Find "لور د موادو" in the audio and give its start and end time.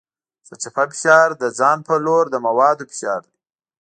2.05-2.83